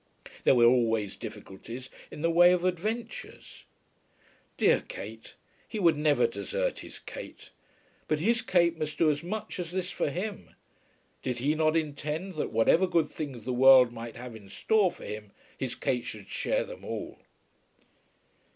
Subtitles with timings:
[0.45, 3.65] There were always difficulties in the way of adventures.
[4.57, 5.35] Dear Kate!
[5.67, 7.51] He would never desert his Kate.
[8.07, 10.55] But his Kate must do as much as this for him.
[11.21, 15.05] Did he not intend that, whatever good things the world might have in store for
[15.05, 17.19] him, his Kate should share them all?